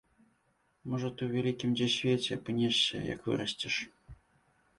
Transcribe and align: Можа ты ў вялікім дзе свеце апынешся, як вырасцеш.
Можа 0.93 1.11
ты 1.19 1.27
ў 1.27 1.29
вялікім 1.35 1.75
дзе 1.77 1.87
свеце 1.97 2.31
апынешся, 2.39 2.97
як 3.13 3.19
вырасцеш. 3.29 3.75